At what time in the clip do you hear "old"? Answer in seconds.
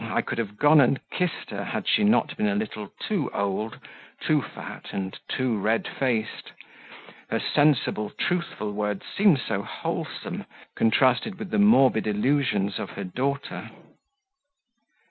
3.35-3.77